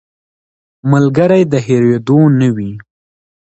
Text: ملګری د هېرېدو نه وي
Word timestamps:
ملګری 0.91 1.43
د 1.51 1.53
هېرېدو 1.65 2.19
نه 2.39 2.49
وي 2.55 2.71